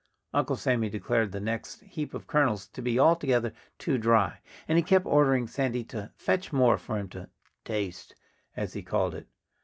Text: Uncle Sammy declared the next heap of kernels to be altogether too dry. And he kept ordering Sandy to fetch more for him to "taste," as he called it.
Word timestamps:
Uncle 0.33 0.55
Sammy 0.55 0.89
declared 0.89 1.31
the 1.31 1.39
next 1.39 1.81
heap 1.81 2.15
of 2.15 2.25
kernels 2.25 2.65
to 2.65 2.81
be 2.81 2.99
altogether 2.99 3.53
too 3.77 3.99
dry. 3.99 4.39
And 4.67 4.79
he 4.79 4.81
kept 4.83 5.05
ordering 5.05 5.45
Sandy 5.45 5.83
to 5.83 6.11
fetch 6.15 6.51
more 6.51 6.79
for 6.79 6.97
him 6.97 7.07
to 7.09 7.29
"taste," 7.65 8.15
as 8.57 8.73
he 8.73 8.81
called 8.81 9.13
it. 9.13 9.27